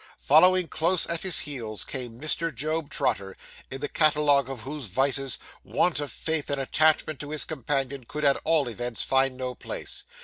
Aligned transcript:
Following 0.25 0.67
close 0.67 1.05
at 1.05 1.21
his 1.21 1.41
heels, 1.41 1.83
came 1.83 2.19
Mr. 2.19 2.51
Job 2.51 2.89
Trotter, 2.89 3.37
in 3.69 3.81
the 3.81 3.87
catalogue 3.87 4.49
of 4.49 4.61
whose 4.61 4.87
vices, 4.87 5.37
want 5.63 5.99
of 5.99 6.11
faith 6.11 6.49
and 6.49 6.59
attachment 6.59 7.19
to 7.19 7.29
his 7.29 7.45
companion 7.45 8.05
could 8.07 8.25
at 8.25 8.41
all 8.43 8.67
events 8.67 9.03
find 9.03 9.37
no 9.37 9.53
place. 9.53 10.03